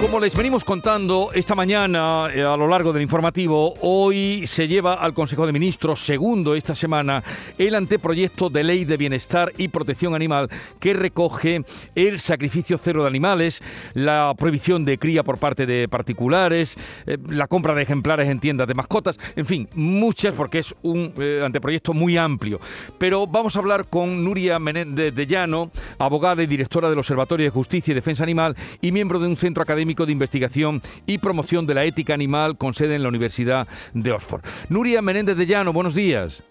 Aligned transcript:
Como 0.00 0.18
les 0.18 0.34
venimos 0.34 0.64
contando 0.64 1.28
esta 1.34 1.54
mañana 1.54 2.28
eh, 2.34 2.42
a 2.42 2.56
lo 2.56 2.66
largo 2.66 2.90
del 2.90 3.02
informativo, 3.02 3.74
hoy 3.82 4.46
se 4.46 4.66
lleva 4.66 4.94
al 4.94 5.12
Consejo 5.12 5.44
de 5.44 5.52
Ministros, 5.52 6.00
segundo 6.00 6.54
esta 6.54 6.74
semana, 6.74 7.22
el 7.58 7.74
anteproyecto 7.74 8.48
de 8.48 8.64
ley 8.64 8.86
de 8.86 8.96
bienestar 8.96 9.52
y 9.58 9.68
protección 9.68 10.14
animal 10.14 10.48
que 10.80 10.94
recoge 10.94 11.64
el 11.94 12.18
sacrificio 12.18 12.78
cero 12.78 13.02
de 13.02 13.08
animales, 13.08 13.60
la 13.92 14.34
prohibición 14.38 14.86
de 14.86 14.96
cría 14.96 15.22
por 15.22 15.36
parte 15.36 15.66
de 15.66 15.86
particulares, 15.86 16.78
eh, 17.06 17.18
la 17.28 17.46
compra 17.46 17.74
de 17.74 17.82
ejemplares 17.82 18.30
en 18.30 18.40
tiendas 18.40 18.68
de 18.68 18.74
mascotas, 18.74 19.20
en 19.36 19.44
fin, 19.44 19.68
muchas 19.74 20.34
porque 20.34 20.60
es 20.60 20.74
un 20.80 21.12
eh, 21.18 21.42
anteproyecto 21.44 21.92
muy 21.92 22.16
amplio. 22.16 22.58
Pero 22.96 23.26
vamos 23.26 23.54
a 23.54 23.58
hablar 23.58 23.84
con 23.84 24.24
Nuria 24.24 24.58
Menéndez 24.58 25.14
de 25.14 25.26
Llano, 25.26 25.70
abogada 25.98 26.42
y 26.42 26.46
directora 26.46 26.88
del 26.88 26.98
Observatorio 26.98 27.44
de 27.44 27.50
Justicia 27.50 27.92
y 27.92 27.94
Defensa 27.94 28.22
Animal 28.22 28.56
y 28.80 28.92
miembro 28.92 29.18
de 29.18 29.26
un 29.26 29.36
centro 29.36 29.62
académico 29.62 29.89
de 29.90 30.12
investigación 30.12 30.80
y 31.06 31.18
promoción 31.18 31.66
de 31.66 31.74
la 31.74 31.84
ética 31.84 32.14
animal 32.14 32.56
con 32.56 32.72
sede 32.74 32.94
en 32.94 33.02
la 33.02 33.08
Universidad 33.08 33.66
de 33.92 34.12
Oxford. 34.12 34.42
Nuria 34.68 35.02
Menéndez 35.02 35.36
de 35.36 35.46
Llano, 35.46 35.72
buenos 35.72 35.94
días. 35.94 36.44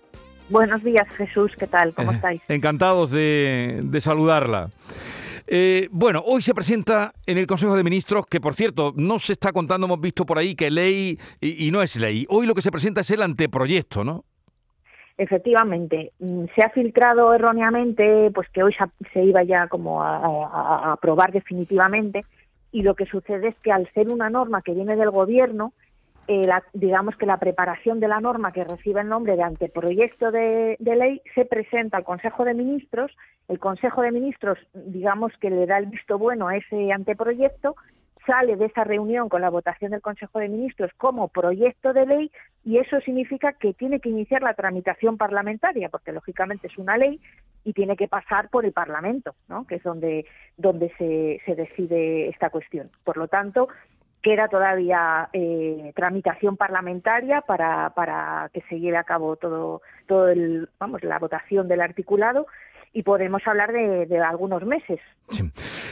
Buenos 0.50 0.84
días, 0.84 1.08
Jesús, 1.16 1.52
¿qué 1.58 1.68
tal? 1.68 1.94
¿Cómo 1.94 2.12
Eh, 2.12 2.16
estáis? 2.16 2.42
encantados 2.50 3.12
de, 3.12 3.80
de 3.84 4.02
saludarla. 4.02 4.70
Eh, 5.48 5.88
bueno, 5.92 6.22
hoy 6.26 6.42
se 6.42 6.54
presenta 6.54 7.14
en 7.26 7.38
el 7.38 7.48
Consejo 7.48 7.76
de 7.76 7.84
Ministros, 7.84 8.26
que 8.28 8.42
por 8.42 8.54
cierto, 8.56 8.94
no 8.96 9.18
se 9.20 9.34
está 9.34 9.52
contando, 9.54 9.86
hemos 9.88 10.02
visto 10.02 10.26
por 10.26 10.38
ahí 10.38 10.56
que 10.56 10.70
ley 10.70 11.18
y, 11.40 11.68
y 11.68 11.72
no 11.72 11.82
es 11.82 11.96
ley. 11.96 12.26
Hoy 12.30 12.46
lo 12.46 12.54
que 12.54 12.62
se 12.62 12.72
presenta 12.72 13.02
es 13.02 13.10
el 13.12 13.22
anteproyecto, 13.22 14.04
¿no? 14.04 14.26
Efectivamente, 15.18 16.14
mm, 16.20 16.46
se 16.56 16.66
ha 16.66 16.70
filtrado 16.70 17.34
erróneamente 17.34 18.32
pues 18.34 18.48
que 18.54 18.64
hoy 18.64 18.74
se- 18.74 19.10
se 19.14 19.24
iba 19.24 19.44
ya 19.44 19.68
como 19.68 20.02
a, 20.02 20.18
a- 20.18 20.90
a 20.90 20.94
aprobar 20.94 21.32
definitivamente 21.34 22.24
y 22.72 22.84
lo 22.84 22.96
que 22.96 23.06
sucede 23.06 23.48
es 23.50 23.56
que 23.60 23.72
al 23.72 23.92
ser 23.94 24.10
una 24.10 24.30
norma 24.30 24.62
que 24.62 24.74
viene 24.74 24.96
del 24.96 25.10
gobierno, 25.12 25.74
eh, 26.28 26.44
la- 26.46 26.64
digamos 26.74 27.16
que 27.16 27.26
la 27.26 27.38
preparación 27.38 28.00
de 28.00 28.08
la 28.08 28.20
norma 28.20 28.52
que 28.52 28.64
recibe 28.64 29.02
el 29.02 29.10
nombre 29.10 29.36
de 29.36 29.42
anteproyecto 29.44 30.32
de, 30.32 30.76
de 30.80 30.96
ley 30.96 31.22
se 31.34 31.46
presenta 31.46 31.98
al 31.98 32.04
Consejo 32.04 32.46
de 32.46 32.54
Ministros. 32.54 33.12
El 33.48 33.58
Consejo 33.60 34.04
de 34.04 34.12
Ministros, 34.12 34.60
digamos 34.74 35.32
que 35.42 35.50
le 35.50 35.66
da 35.66 35.80
el 35.80 35.88
visto 35.88 36.20
bueno 36.20 36.48
a 36.48 36.56
ese 36.56 36.94
anteproyecto, 36.94 37.76
sale 38.30 38.56
de 38.58 38.66
esa 38.66 38.84
reunión 38.84 39.28
con 39.28 39.42
la 39.42 39.50
votación 39.50 39.90
del 39.90 40.02
Consejo 40.02 40.38
de 40.38 40.50
Ministros 40.50 40.92
como 40.98 41.30
proyecto 41.30 41.94
de 41.94 42.06
ley 42.06 42.32
y 42.64 42.78
eso 42.78 43.00
significa 43.02 43.54
que 43.54 43.74
tiene 43.74 44.00
que 44.00 44.10
iniciar 44.10 44.44
la 44.44 44.54
tramitación 44.54 45.18
parlamentaria, 45.18 45.90
porque 45.90 46.12
lógicamente 46.12 46.68
es 46.68 46.78
una 46.78 46.96
ley 46.96 47.20
y 47.64 47.74
tiene 47.74 47.98
que 47.98 48.08
pasar 48.08 48.50
por 48.50 48.66
el 48.66 48.72
Parlamento, 48.72 49.34
¿no? 49.48 49.66
que 49.66 49.76
es 49.76 49.84
donde, 49.84 50.28
donde 50.58 50.94
se, 51.00 51.42
se 51.44 51.56
decide 51.56 52.30
esta 52.30 52.52
cuestión. 52.52 52.92
Por 53.04 53.18
lo 53.18 53.28
tanto, 53.28 53.68
queda 54.22 54.48
todavía 54.48 55.30
eh, 55.34 55.92
tramitación 55.96 56.56
parlamentaria 56.56 57.42
para, 57.42 57.90
para 57.92 58.52
que 58.54 58.62
se 58.70 58.80
lleve 58.80 58.98
a 58.98 59.06
cabo 59.06 59.38
todo, 59.38 59.82
todo 60.08 60.30
el, 60.30 60.70
vamos, 60.78 61.04
la 61.04 61.18
votación 61.18 61.68
del 61.68 61.82
articulado 61.82 62.46
y 62.92 63.04
podemos 63.04 63.42
hablar 63.46 63.72
de, 63.72 64.06
de 64.08 64.18
algunos 64.20 64.64
meses. 64.66 65.00
Sí. 65.30 65.44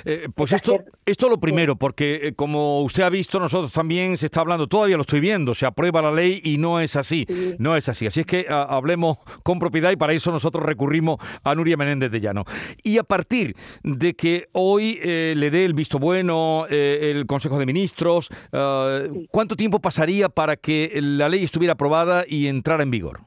Eh, 0.04 0.28
pues 0.34 0.52
esto, 0.52 0.74
hacer- 0.76 0.92
esto 1.06 1.30
lo 1.30 1.38
primero, 1.40 1.76
porque 1.76 2.20
eh, 2.24 2.34
como 2.34 2.82
usted 2.82 3.04
ha 3.04 3.10
visto, 3.10 3.40
nosotros 3.40 3.72
también 3.72 4.18
se 4.18 4.26
está 4.26 4.42
hablando, 4.42 4.66
todavía 4.68 4.96
lo 4.96 5.02
estoy 5.02 5.20
viendo, 5.20 5.54
se 5.54 5.68
aprueba 5.68 6.02
la 6.02 6.12
ley 6.12 6.42
y 6.44 6.58
no 6.58 6.80
es 6.80 6.96
así, 6.96 7.26
Sí. 7.30 7.56
no 7.60 7.78
es 7.78 7.88
así. 7.88 8.08
Así 8.08 8.22
es 8.22 8.26
que 8.26 8.48
ah, 8.50 8.66
hablemos 8.68 9.20
con 9.44 9.60
propiedad 9.60 9.92
y 9.92 9.96
para 9.96 10.14
eso 10.14 10.32
nosotros 10.32 10.66
recurrimos 10.66 11.18
a 11.44 11.54
Nuria 11.54 11.78
Menéndez 11.78 12.10
de 12.12 12.20
Llano. 12.20 12.46
Y 12.84 12.98
a 12.98 13.04
partir 13.04 13.56
de 13.84 14.16
que 14.16 14.48
hoy 14.54 15.00
eh, 15.04 15.34
le 15.38 15.52
dé 15.52 15.66
el 15.66 15.74
visto 15.76 16.00
bueno 16.00 16.66
el 16.70 17.26
Consejo 17.28 17.60
de 17.60 17.66
Ministros, 17.68 18.30
ah, 18.54 19.02
Sí. 19.14 19.28
¿cuánto 19.32 19.56
tiempo 19.56 19.80
pasaría 19.80 20.30
para 20.30 20.56
que 20.56 20.98
la 21.02 21.30
ley 21.30 21.44
estuviera 21.44 21.74
aprobada 21.74 22.26
y 22.28 22.48
entrara 22.48 22.82
en 22.82 22.90
vigor? 22.90 23.20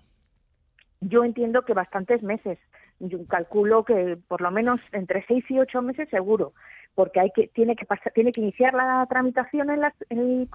Yo 1.00 1.24
entiendo 1.24 1.62
que 1.64 1.72
bastantes 1.72 2.22
meses. 2.22 2.58
Yo 3.00 3.18
calculo 3.26 3.84
que 3.84 4.18
por 4.28 4.40
lo 4.42 4.50
menos 4.50 4.80
entre 4.92 5.24
seis 5.26 5.44
y 5.50 5.58
ocho 5.58 5.80
meses 5.82 6.08
seguro, 6.10 6.52
porque 6.94 7.18
hay 7.20 7.30
que 7.34 7.48
tiene 7.48 7.74
que 7.74 7.86
pasar, 7.86 8.12
tiene 8.12 8.30
que 8.30 8.42
iniciar 8.42 8.74
la 8.74 9.06
tramitación 9.08 9.70
en, 9.70 9.80
las, 9.80 9.94
en 10.10 10.48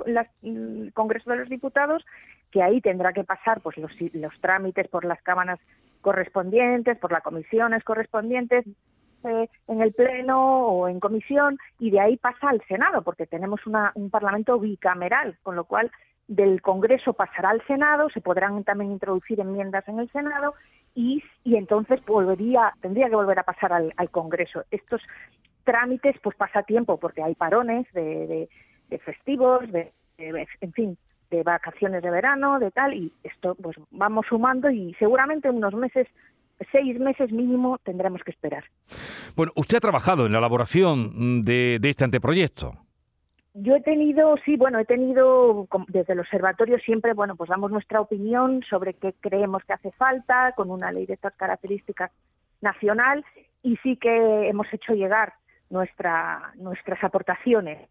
el, 0.44 0.94
Congreso 0.94 1.32
de 1.32 1.38
los 1.38 1.50
Diputados, 1.50 2.06
que 2.52 2.62
ahí 2.62 2.82
tendrá 2.82 3.14
que 3.14 3.24
pasar 3.24 3.62
pues 3.62 3.78
los, 3.78 3.92
los 4.14 4.40
trámites 4.42 4.88
por 4.90 5.06
las 5.06 5.22
cámaras 5.24 5.60
correspondientes, 6.02 6.98
por 7.00 7.12
las 7.12 7.24
comisiones 7.24 7.84
correspondientes 7.84 8.66
eh, 9.24 9.50
en 9.68 9.82
el 9.82 9.92
pleno 9.94 10.68
o 10.68 10.88
en 10.88 11.00
comisión 11.00 11.58
y 11.80 11.90
de 11.90 12.00
ahí 12.00 12.16
pasa 12.18 12.50
al 12.50 12.62
Senado, 12.68 13.02
porque 13.02 13.26
tenemos 13.26 13.66
una- 13.66 13.92
un 13.96 14.12
Parlamento 14.12 14.60
bicameral, 14.60 15.38
con 15.42 15.56
lo 15.56 15.64
cual 15.66 15.90
del 16.28 16.62
Congreso 16.62 17.13
pasará 17.13 17.50
al 17.52 17.66
Senado, 17.68 18.09
se 18.09 18.22
podrán 18.22 18.63
también 18.63 18.91
introducir 18.91 19.40
enmiendas 19.40 19.88
en 19.88 20.00
el 20.00 20.09
Senado 20.12 20.53
y, 20.96 21.24
y 21.44 21.56
entonces 21.56 22.03
volvería, 22.06 22.74
tendría 22.81 23.09
que 23.09 23.16
volver 23.16 23.40
a 23.40 23.44
pasar 23.44 23.74
al, 23.74 23.94
al 23.97 24.09
Congreso. 24.09 24.64
Estos 24.72 25.02
trámites 25.64 26.16
pues 26.24 26.35
pasa 26.35 26.64
tiempo 26.64 26.97
porque 27.00 27.22
hay 27.24 27.35
parones 27.35 27.85
de, 27.94 28.28
de- 28.28 28.50
de 28.90 29.00
festivos, 29.00 29.62
de, 29.72 29.91
de- 30.18 30.47
en 30.62 30.74
fin, 30.74 30.97
de 31.31 31.41
vacaciones 31.44 32.03
de 32.03 32.12
verano, 32.12 32.59
de 32.59 32.69
tal, 32.72 32.94
y 32.94 33.12
esto 33.24 33.56
pues 33.56 33.75
vamos 33.90 34.25
sumando 34.30 34.69
y 34.69 34.94
seguramente 35.00 35.50
unos 35.50 35.74
meses, 35.74 36.08
seis 36.72 37.00
meses 37.00 37.31
mínimo 37.31 37.80
tendremos 37.84 38.22
que 38.24 38.30
esperar. 38.31 38.64
Bueno, 39.35 39.52
usted 39.56 39.78
ha 39.78 39.81
trabajado 39.81 40.28
en 40.28 40.31
la 40.34 40.38
elaboración 40.38 41.44
de, 41.44 41.80
de 41.81 41.90
este 41.90 42.03
anteproyecto. 42.03 42.74
Yo 43.58 43.74
he 43.74 43.82
tenido, 43.82 44.36
sí, 44.44 44.58
bueno, 44.58 44.80
he 44.80 44.86
tenido 44.86 45.66
desde 45.88 46.12
el 46.12 46.20
observatorio 46.20 46.78
siempre, 46.80 47.14
bueno, 47.14 47.38
pues 47.38 47.50
damos 47.50 47.72
nuestra 47.72 48.02
opinión 48.02 48.62
sobre 48.70 48.96
qué 48.96 49.14
creemos 49.22 49.64
que 49.64 49.72
hace 49.72 49.92
falta 49.94 50.52
con 50.58 50.70
una 50.70 50.92
ley 50.92 51.06
de 51.06 51.14
estas 51.14 51.34
características 51.36 52.12
nacional 52.60 53.24
y 53.64 53.78
sí 53.78 53.96
que 53.96 54.50
hemos 54.50 54.68
hecho 54.74 54.94
llegar 54.94 55.36
nuestra, 55.70 56.52
nuestras 56.56 57.02
aportaciones. 57.02 57.90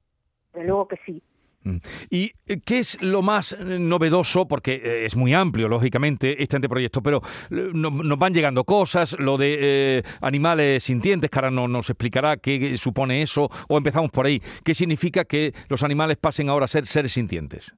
De 0.53 0.65
luego 0.65 0.87
que 0.87 0.99
sí. 1.07 1.23
Mm. 1.65 1.77
¿Y 2.11 2.33
eh, 2.47 2.61
qué 2.65 2.79
es 2.79 3.01
lo 3.03 3.23
más 3.23 3.53
eh, 3.53 3.79
novedoso? 3.79 4.47
Porque 4.47 4.75
eh, 4.75 5.07
es 5.07 5.17
muy 5.17 5.33
amplio, 5.35 5.69
lógicamente, 5.69 6.43
este 6.43 6.57
anteproyecto, 6.57 7.03
pero 7.03 7.23
no- 7.51 7.91
nos 7.91 8.19
van 8.19 8.35
llegando 8.35 8.65
cosas, 8.65 9.17
lo 9.19 9.39
de 9.39 10.05
animales 10.21 10.85
sintientes, 10.85 11.31
que 11.31 11.51
no, 11.51 11.67
nos 11.69 11.91
explicará 11.91 12.37
qué 12.37 12.77
supone 12.79 13.23
eso, 13.23 13.49
o 13.69 13.79
empezamos 13.79 14.11
por 14.11 14.27
ahí. 14.27 14.41
¿Qué 14.63 14.75
significa 14.75 15.25
que 15.25 15.53
los 15.69 15.83
animales 15.83 16.17
pasen 16.19 16.49
ahora 16.49 16.67
a 16.67 16.69
ser 16.69 16.87
seres 16.87 17.13
sintientes? 17.13 17.75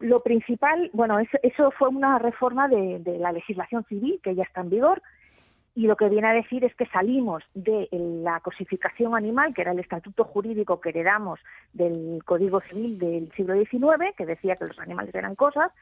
Lo 0.00 0.20
principal, 0.20 0.90
bueno, 0.92 1.18
eso, 1.18 1.38
eso 1.42 1.70
fue 1.78 1.88
una 1.88 2.18
reforma 2.18 2.68
de 2.68 3.18
la 3.18 3.32
legislación 3.32 3.84
civil 3.88 4.20
que 4.22 4.34
ya 4.34 4.42
está 4.42 4.60
en 4.60 4.70
vigor 4.70 5.02
y 5.74 5.86
lo 5.86 5.96
que 5.96 6.08
viene 6.08 6.28
a 6.28 6.32
decir 6.32 6.64
es 6.64 6.74
que 6.76 6.86
salimos 6.86 7.42
de 7.54 7.88
la 7.90 8.40
cosificación 8.40 9.14
animal, 9.16 9.52
que 9.52 9.62
era 9.62 9.72
el 9.72 9.80
estatuto 9.80 10.24
jurídico 10.24 10.80
que 10.80 10.90
heredamos 10.90 11.40
del 11.72 12.22
Código 12.24 12.60
Civil 12.60 12.98
del 12.98 13.32
siglo 13.32 13.54
XIX, 13.54 14.14
que 14.16 14.26
decía 14.26 14.56
que 14.56 14.66
los 14.66 14.78
animales 14.78 15.14
eran 15.14 15.34
cosas, 15.34 15.72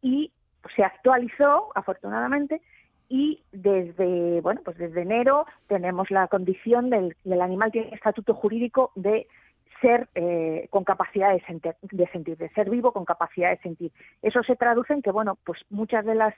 y 0.00 0.30
se 0.76 0.84
actualizó, 0.84 1.72
afortunadamente, 1.74 2.60
y 3.08 3.42
desde 3.52 4.40
bueno 4.40 4.62
pues 4.64 4.78
desde 4.78 5.02
enero 5.02 5.44
tenemos 5.66 6.10
la 6.10 6.28
condición 6.28 6.88
del, 6.88 7.14
del 7.24 7.42
animal 7.42 7.70
tiene 7.70 7.90
estatuto 7.94 8.32
jurídico 8.32 8.90
de 8.94 9.26
ser 9.82 10.08
eh, 10.14 10.68
con 10.70 10.84
capacidad 10.84 11.32
de, 11.32 11.42
senti- 11.42 11.76
de 11.82 12.06
sentir, 12.08 12.38
de 12.38 12.48
ser 12.50 12.70
vivo 12.70 12.92
con 12.92 13.04
capacidad 13.04 13.50
de 13.50 13.58
sentir. 13.58 13.92
Eso 14.22 14.42
se 14.42 14.56
traduce 14.56 14.94
en 14.94 15.02
que, 15.02 15.10
bueno, 15.10 15.36
pues 15.44 15.60
muchas 15.68 16.06
de 16.06 16.14
las 16.14 16.34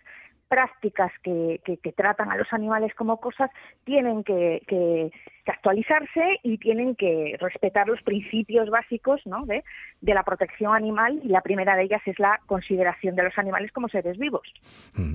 prácticas 0.49 1.10
que, 1.22 1.60
tratan 1.97 2.31
a 2.31 2.37
los 2.37 2.53
animales 2.53 2.95
como 2.95 3.21
cosas 3.21 3.51
tienen 3.84 4.24
que, 4.24 5.10
actualizarse 5.47 6.39
y 6.42 6.57
tienen 6.57 6.95
que 6.95 7.36
respetar 7.39 7.86
los 7.86 8.01
principios 8.01 8.71
básicos 8.71 9.21
¿no? 9.27 9.45
de, 9.45 9.63
la 10.01 10.22
protección 10.22 10.74
animal 10.74 11.21
y 11.22 11.28
la 11.28 11.42
primera 11.42 11.77
de 11.77 11.83
ellas 11.83 12.01
es 12.07 12.19
la 12.19 12.41
consideración 12.47 13.15
de 13.15 13.24
los 13.24 13.36
animales 13.36 13.71
como 13.71 13.89
seres 13.89 14.16
vivos. 14.16 14.48
Mm. 14.95 15.15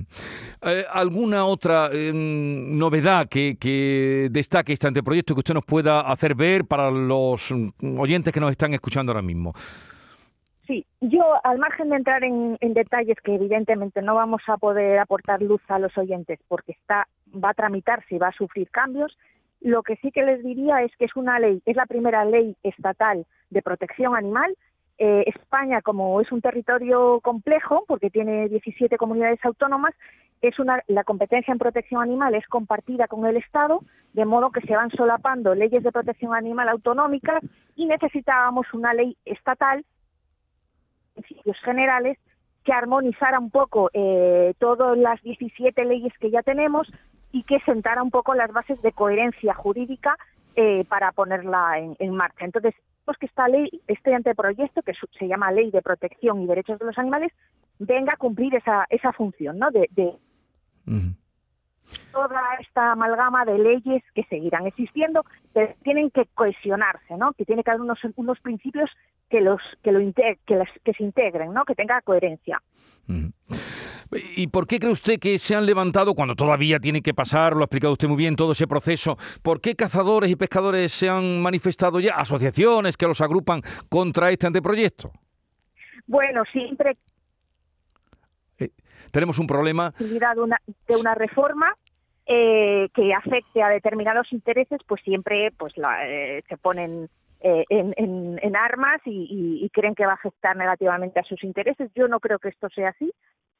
Eh, 0.62 0.84
¿Alguna 0.92 1.46
otra 1.46 1.90
eh, 1.92 2.12
novedad 2.14 3.28
que, 3.28 3.56
que 3.58 4.28
destaque 4.30 4.72
este 4.72 4.86
anteproyecto 4.86 5.34
que 5.34 5.40
usted 5.40 5.54
nos 5.54 5.64
pueda 5.64 6.02
hacer 6.02 6.36
ver 6.36 6.64
para 6.64 6.92
los 6.92 7.50
mm, 7.50 7.98
que 8.22 8.40
nos 8.40 8.50
están 8.50 8.74
escuchando 8.74 9.12
ahora 9.12 9.22
mismo? 9.22 9.52
Sí, 10.66 10.86
yo 11.00 11.24
al 11.42 11.58
margen 11.58 11.90
de 11.90 11.96
entrar 11.96 12.22
en, 12.22 12.56
en 12.60 12.74
detalles 12.74 13.16
que 13.24 13.34
evidentemente 13.34 14.02
no 14.02 14.14
vamos 14.14 14.42
a 14.46 14.56
poder 14.56 14.98
aportar 14.98 15.42
luz 15.42 15.60
a 15.68 15.78
los 15.78 15.96
oyentes 15.98 16.38
porque 16.46 16.72
está 16.72 17.08
va 17.32 17.50
a 17.50 17.54
tramitarse 17.54 18.14
y 18.14 18.18
va 18.18 18.28
a 18.28 18.32
sufrir 18.32 18.70
cambios, 18.70 19.16
lo 19.60 19.82
que 19.82 19.96
sí 19.96 20.10
que 20.10 20.22
les 20.22 20.42
diría 20.42 20.82
es 20.82 20.92
que 20.96 21.04
es 21.04 21.16
una 21.16 21.38
ley, 21.38 21.62
es 21.66 21.76
la 21.76 21.86
primera 21.86 22.24
ley 22.24 22.56
estatal 22.62 23.26
de 23.50 23.62
protección 23.62 24.16
animal 24.16 24.56
eh, 25.02 25.24
España, 25.34 25.80
como 25.80 26.20
es 26.20 26.30
un 26.30 26.42
territorio 26.42 27.20
complejo, 27.22 27.84
porque 27.88 28.10
tiene 28.10 28.50
17 28.50 28.98
comunidades 28.98 29.42
autónomas, 29.42 29.94
es 30.42 30.58
una, 30.58 30.82
la 30.88 31.04
competencia 31.04 31.52
en 31.52 31.58
protección 31.58 32.02
animal 32.02 32.34
es 32.34 32.46
compartida 32.46 33.08
con 33.08 33.24
el 33.24 33.38
Estado, 33.38 33.80
de 34.12 34.26
modo 34.26 34.50
que 34.50 34.60
se 34.60 34.76
van 34.76 34.90
solapando 34.90 35.54
leyes 35.54 35.82
de 35.82 35.90
protección 35.90 36.34
animal 36.34 36.68
autonómicas 36.68 37.42
y 37.76 37.86
necesitábamos 37.86 38.66
una 38.74 38.92
ley 38.92 39.16
estatal, 39.24 39.86
principios 41.14 41.56
generales, 41.64 42.18
que 42.62 42.72
armonizara 42.74 43.38
un 43.38 43.50
poco 43.50 43.88
eh, 43.94 44.52
todas 44.58 44.98
las 44.98 45.22
17 45.22 45.82
leyes 45.86 46.12
que 46.20 46.30
ya 46.30 46.42
tenemos 46.42 46.86
y 47.32 47.44
que 47.44 47.58
sentara 47.60 48.02
un 48.02 48.10
poco 48.10 48.34
las 48.34 48.52
bases 48.52 48.82
de 48.82 48.92
coherencia 48.92 49.54
jurídica 49.54 50.18
eh, 50.62 50.84
para 50.84 51.10
ponerla 51.12 51.78
en, 51.78 52.14
marcha. 52.14 52.44
Entonces, 52.44 52.74
pues 53.06 53.16
que 53.16 53.24
esta 53.24 53.48
ley, 53.48 53.70
este 53.86 54.14
anteproyecto, 54.14 54.82
que 54.82 54.92
se 55.18 55.26
llama 55.26 55.50
Ley 55.50 55.70
de 55.70 55.80
Protección 55.80 56.42
y 56.42 56.46
Derechos 56.46 56.78
de 56.78 56.84
los 56.84 56.98
Animales, 56.98 57.32
venga 57.78 58.12
a 58.12 58.18
cumplir 58.18 58.54
esa, 58.54 58.84
esa 58.90 59.10
función, 59.14 59.58
¿no? 59.58 59.70
De, 59.70 59.88
toda 62.12 62.40
esta 62.60 62.92
amalgama 62.92 63.44
de 63.44 63.58
leyes 63.58 64.02
que 64.14 64.24
seguirán 64.24 64.66
existiendo, 64.66 65.24
pero 65.52 65.74
tienen 65.82 66.10
que 66.10 66.26
cohesionarse, 66.34 67.16
¿no? 67.16 67.32
Que 67.32 67.44
tiene 67.44 67.62
que 67.62 67.70
haber 67.70 67.82
unos, 67.82 67.98
unos 68.16 68.40
principios 68.40 68.90
que 69.28 69.40
los 69.40 69.60
que 69.82 69.92
lo 69.92 70.00
que, 70.12 70.38
que 70.46 70.92
se 70.92 71.02
integren, 71.02 71.52
¿no? 71.52 71.64
Que 71.64 71.74
tenga 71.74 72.00
coherencia. 72.02 72.60
¿Y 74.36 74.48
por 74.48 74.66
qué 74.66 74.80
cree 74.80 74.90
usted 74.90 75.20
que 75.20 75.38
se 75.38 75.54
han 75.54 75.66
levantado, 75.66 76.14
cuando 76.14 76.34
todavía 76.34 76.80
tiene 76.80 77.00
que 77.00 77.14
pasar, 77.14 77.54
lo 77.54 77.60
ha 77.60 77.64
explicado 77.64 77.92
usted 77.92 78.08
muy 78.08 78.16
bien, 78.16 78.34
todo 78.34 78.52
ese 78.52 78.66
proceso, 78.66 79.16
por 79.42 79.60
qué 79.60 79.76
cazadores 79.76 80.30
y 80.30 80.36
pescadores 80.36 80.90
se 80.90 81.08
han 81.08 81.40
manifestado 81.40 82.00
ya, 82.00 82.14
asociaciones 82.14 82.96
que 82.96 83.06
los 83.06 83.20
agrupan 83.20 83.62
contra 83.88 84.30
este 84.30 84.48
anteproyecto? 84.48 85.12
Bueno, 86.06 86.42
siempre... 86.52 86.96
Eh, 89.10 89.12
tenemos 89.12 89.38
un 89.38 89.46
problema... 89.46 89.92
De 89.98 90.40
una, 90.40 90.58
de 90.88 90.96
una 90.96 91.14
reforma 91.14 91.74
eh, 92.26 92.88
que 92.94 93.12
afecte 93.12 93.62
a 93.62 93.68
determinados 93.68 94.32
intereses, 94.32 94.80
pues 94.86 95.02
siempre 95.02 95.50
pues 95.58 95.74
eh, 96.06 96.42
se 96.48 96.56
ponen 96.56 97.08
en, 97.40 98.56
armas 98.56 99.00
y, 99.04 99.68
creen 99.72 99.94
que 99.94 100.04
va 100.04 100.12
a 100.12 100.16
afectar 100.16 100.56
negativamente 100.56 101.20
a 101.20 101.24
sus 101.24 101.42
intereses. 101.42 101.90
Yo 101.94 102.06
no 102.06 102.20
creo 102.20 102.38
que 102.38 102.50
esto 102.50 102.68
sea 102.68 102.90
así. 102.90 103.12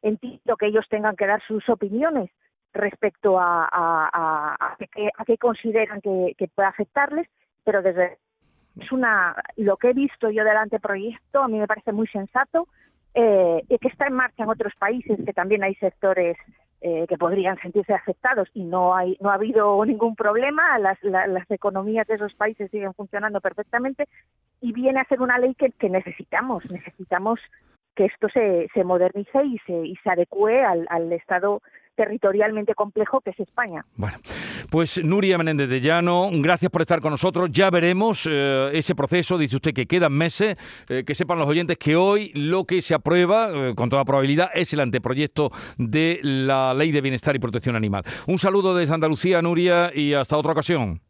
Entiendo 0.02 0.56
que 0.56 0.66
ellos 0.66 0.86
tengan 0.88 1.16
que 1.16 1.26
dar 1.26 1.42
sus 1.46 1.68
opiniones 1.68 2.30
respecto 2.72 3.38
a, 3.38 3.68
a, 3.72 4.76
qué, 5.26 5.38
consideran 5.38 6.00
que, 6.00 6.48
puede 6.54 6.68
afectarles, 6.68 7.28
pero 7.64 7.82
desde 7.82 8.18
es 8.76 8.92
una 8.92 9.34
lo 9.56 9.76
que 9.76 9.90
he 9.90 9.92
visto 9.94 10.30
yo 10.30 10.44
del 10.44 10.56
anteproyecto 10.56 11.42
a 11.42 11.48
mí 11.48 11.58
me 11.58 11.66
parece 11.66 11.90
muy 11.92 12.06
sensato 12.06 12.68
eh, 13.14 13.64
que 13.68 13.88
está 13.88 14.06
en 14.06 14.14
marcha 14.14 14.44
en 14.44 14.50
otros 14.50 14.72
países 14.78 15.18
que 15.24 15.32
también 15.32 15.64
hay 15.64 15.74
sectores 15.76 16.36
eh, 16.80 17.06
que 17.08 17.18
podrían 17.18 17.58
sentirse 17.60 17.92
afectados 17.92 18.48
y 18.54 18.64
no 18.64 18.94
hay 18.94 19.16
no 19.20 19.30
ha 19.30 19.34
habido 19.34 19.84
ningún 19.84 20.16
problema 20.16 20.78
las, 20.78 21.02
las 21.02 21.50
economías 21.50 22.06
de 22.06 22.14
esos 22.14 22.34
países 22.34 22.70
siguen 22.70 22.94
funcionando 22.94 23.40
perfectamente 23.40 24.08
y 24.60 24.72
viene 24.72 25.00
a 25.00 25.04
ser 25.04 25.20
una 25.20 25.38
ley 25.38 25.54
que, 25.54 25.70
que 25.72 25.90
necesitamos 25.90 26.70
necesitamos 26.70 27.40
que 27.94 28.06
esto 28.06 28.28
se, 28.28 28.68
se 28.72 28.84
modernice 28.84 29.44
y 29.44 29.58
se, 29.66 29.72
y 29.72 29.96
se 29.96 30.10
adecue 30.10 30.64
al 30.64 31.12
Estado 31.12 31.60
territorialmente 31.94 32.74
complejo 32.74 33.20
que 33.20 33.30
es 33.30 33.40
España. 33.40 33.84
Bueno, 33.96 34.18
pues 34.70 35.02
Nuria 35.02 35.38
Menéndez 35.38 35.68
de 35.68 35.80
Llano, 35.80 36.28
gracias 36.32 36.70
por 36.70 36.82
estar 36.82 37.00
con 37.00 37.10
nosotros. 37.10 37.50
Ya 37.52 37.70
veremos 37.70 38.26
eh, 38.30 38.70
ese 38.72 38.94
proceso. 38.94 39.38
Dice 39.38 39.56
usted 39.56 39.74
que 39.74 39.86
quedan 39.86 40.12
meses. 40.12 40.56
Eh, 40.88 41.04
que 41.04 41.14
sepan 41.14 41.38
los 41.38 41.48
oyentes 41.48 41.78
que 41.78 41.96
hoy 41.96 42.32
lo 42.34 42.64
que 42.64 42.82
se 42.82 42.94
aprueba, 42.94 43.50
eh, 43.52 43.74
con 43.74 43.88
toda 43.88 44.04
probabilidad, 44.04 44.50
es 44.54 44.72
el 44.72 44.80
anteproyecto 44.80 45.50
de 45.76 46.20
la 46.22 46.74
Ley 46.74 46.92
de 46.92 47.00
Bienestar 47.00 47.34
y 47.36 47.38
Protección 47.38 47.76
Animal. 47.76 48.04
Un 48.26 48.38
saludo 48.38 48.74
desde 48.74 48.94
Andalucía, 48.94 49.42
Nuria, 49.42 49.90
y 49.94 50.14
hasta 50.14 50.36
otra 50.36 50.52
ocasión. 50.52 51.00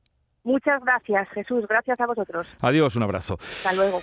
Muchas 0.42 0.82
gracias, 0.82 1.28
Jesús. 1.30 1.66
Gracias 1.68 2.00
a 2.00 2.06
vosotros. 2.06 2.46
Adiós, 2.60 2.96
un 2.96 3.02
abrazo. 3.02 3.34
Hasta 3.34 3.74
luego. 3.74 3.98